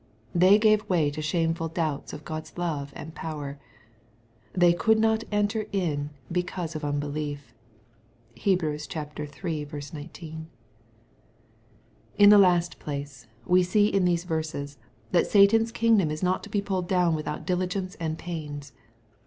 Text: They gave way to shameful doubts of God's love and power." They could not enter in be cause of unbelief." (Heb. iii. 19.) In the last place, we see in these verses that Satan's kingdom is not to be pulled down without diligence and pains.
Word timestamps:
They 0.33 0.57
gave 0.57 0.89
way 0.89 1.11
to 1.11 1.21
shameful 1.21 1.67
doubts 1.67 2.11
of 2.11 2.25
God's 2.25 2.57
love 2.57 2.91
and 2.95 3.13
power." 3.13 3.59
They 4.61 4.73
could 4.73 4.97
not 4.97 5.23
enter 5.31 5.67
in 5.71 6.09
be 6.31 6.41
cause 6.41 6.75
of 6.75 6.83
unbelief." 6.83 7.53
(Heb. 8.35 8.63
iii. 8.63 9.67
19.) 9.93 10.47
In 12.17 12.29
the 12.31 12.37
last 12.39 12.79
place, 12.79 13.27
we 13.45 13.61
see 13.61 13.89
in 13.89 14.05
these 14.05 14.23
verses 14.23 14.79
that 15.11 15.27
Satan's 15.27 15.71
kingdom 15.71 16.09
is 16.09 16.23
not 16.23 16.41
to 16.45 16.49
be 16.49 16.63
pulled 16.63 16.87
down 16.87 17.13
without 17.13 17.45
diligence 17.45 17.93
and 17.99 18.17
pains. 18.17 18.73